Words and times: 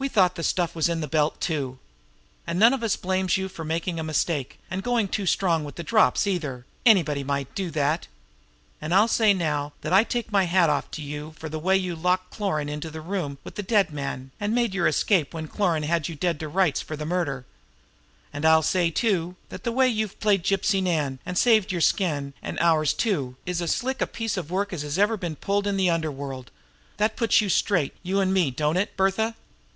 We 0.00 0.08
thought 0.08 0.34
the 0.34 0.42
stuff 0.42 0.74
was 0.74 0.88
in 0.88 1.02
the 1.02 1.06
belt, 1.08 1.42
too. 1.42 1.78
And 2.46 2.58
none 2.58 2.72
of 2.72 2.82
us 2.82 2.96
blames 2.96 3.36
you 3.36 3.50
for 3.50 3.66
making 3.66 4.00
a 4.00 4.02
mistake 4.02 4.58
and 4.70 4.82
going 4.82 5.08
too 5.08 5.26
strong 5.26 5.62
with 5.62 5.74
the 5.74 5.82
drops, 5.82 6.26
either; 6.26 6.64
anybody 6.86 7.22
might 7.22 7.54
do 7.54 7.70
that. 7.72 8.06
And 8.80 8.94
I'll 8.94 9.08
say 9.08 9.34
now 9.34 9.74
that 9.82 9.92
I 9.92 10.04
take 10.04 10.32
my 10.32 10.44
hat 10.44 10.70
off 10.70 10.90
to 10.92 11.02
you 11.02 11.34
for 11.38 11.50
the 11.50 11.58
way 11.58 11.76
you 11.76 11.94
locked 11.94 12.30
Cloran 12.30 12.70
into 12.70 12.88
the 12.88 13.02
room 13.02 13.36
with 13.44 13.56
the 13.56 13.62
dead 13.62 13.90
man, 13.92 14.30
and 14.40 14.54
made 14.54 14.72
your 14.72 14.88
escape 14.88 15.34
when 15.34 15.48
Cloran 15.48 15.82
had 15.82 16.08
you 16.08 16.14
dead 16.14 16.40
to 16.40 16.48
rights 16.48 16.80
for 16.80 16.96
the 16.96 17.04
murder; 17.04 17.44
and 18.32 18.46
I'll 18.46 18.62
say, 18.62 18.88
too, 18.90 19.36
that 19.50 19.64
the 19.64 19.70
way 19.70 19.86
you've 19.86 20.18
played 20.18 20.44
Gypsy 20.44 20.82
Nan 20.82 21.18
and 21.26 21.36
saved 21.36 21.70
your 21.72 21.82
skin, 21.82 22.32
and 22.42 22.58
ours 22.60 22.94
too, 22.94 23.36
is 23.44 23.60
as 23.60 23.72
slick 23.74 24.00
a 24.00 24.06
piece 24.06 24.38
of 24.38 24.50
work 24.50 24.72
as 24.72 24.80
has 24.80 24.98
ever 24.98 25.18
been 25.18 25.36
pulled 25.36 25.66
in 25.66 25.76
the 25.76 25.90
underworld. 25.90 26.50
That 26.96 27.16
puts 27.16 27.42
us 27.42 27.52
straight, 27.52 27.94
you 28.02 28.18
and 28.20 28.32
me, 28.32 28.50
don't 28.50 28.78
it, 28.78 28.96
Bertha?" 28.96 29.34